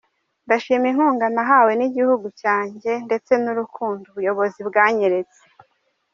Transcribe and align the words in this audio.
Ndashima 0.45 0.85
inkunga 0.91 1.25
nahawe 1.35 1.71
n’Igihugu 1.75 2.27
cyanjye 2.41 2.91
ndetse 3.07 3.31
n’urukundo 3.43 4.03
ubuyobozi 4.11 4.59
bwanyeretse. 4.69 5.41